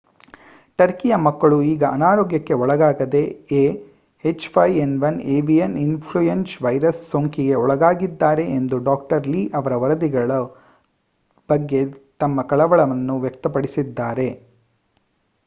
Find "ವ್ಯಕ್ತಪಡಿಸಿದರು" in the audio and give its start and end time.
13.21-14.29